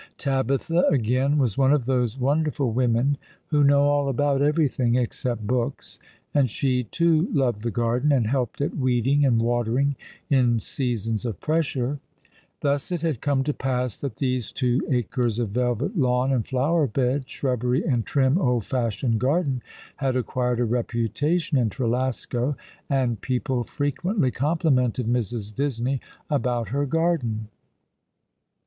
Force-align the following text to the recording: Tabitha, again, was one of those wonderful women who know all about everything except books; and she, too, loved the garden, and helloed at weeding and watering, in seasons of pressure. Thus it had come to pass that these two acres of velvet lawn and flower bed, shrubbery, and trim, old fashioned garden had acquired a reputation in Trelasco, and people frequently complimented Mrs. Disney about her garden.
Tabitha, 0.17 0.81
again, 0.89 1.37
was 1.37 1.59
one 1.59 1.71
of 1.71 1.85
those 1.85 2.17
wonderful 2.19 2.71
women 2.71 3.19
who 3.49 3.63
know 3.63 3.83
all 3.83 4.09
about 4.09 4.41
everything 4.41 4.95
except 4.95 5.45
books; 5.45 5.99
and 6.33 6.49
she, 6.49 6.85
too, 6.85 7.27
loved 7.31 7.61
the 7.61 7.69
garden, 7.69 8.11
and 8.11 8.25
helloed 8.25 8.59
at 8.65 8.75
weeding 8.75 9.23
and 9.23 9.39
watering, 9.39 9.95
in 10.27 10.57
seasons 10.57 11.23
of 11.23 11.39
pressure. 11.39 11.99
Thus 12.61 12.91
it 12.91 13.01
had 13.03 13.21
come 13.21 13.43
to 13.43 13.53
pass 13.53 13.95
that 13.99 14.15
these 14.15 14.51
two 14.51 14.81
acres 14.89 15.37
of 15.37 15.49
velvet 15.49 15.95
lawn 15.95 16.31
and 16.31 16.47
flower 16.47 16.87
bed, 16.87 17.29
shrubbery, 17.29 17.83
and 17.85 18.03
trim, 18.03 18.39
old 18.39 18.65
fashioned 18.65 19.19
garden 19.19 19.61
had 19.97 20.15
acquired 20.15 20.59
a 20.59 20.65
reputation 20.65 21.59
in 21.59 21.69
Trelasco, 21.69 22.57
and 22.89 23.21
people 23.21 23.63
frequently 23.63 24.31
complimented 24.31 25.05
Mrs. 25.05 25.53
Disney 25.53 26.01
about 26.27 26.69
her 26.69 26.87
garden. 26.87 27.49